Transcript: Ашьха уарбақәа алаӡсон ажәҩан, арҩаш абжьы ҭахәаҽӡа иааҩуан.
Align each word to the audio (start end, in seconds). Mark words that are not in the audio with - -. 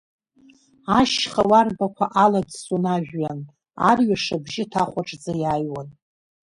Ашьха 0.99 1.41
уарбақәа 1.49 2.05
алаӡсон 2.23 2.83
ажәҩан, 2.95 3.39
арҩаш 3.89 4.25
абжьы 4.35 4.63
ҭахәаҽӡа 4.71 5.33
иааҩуан. 5.41 5.89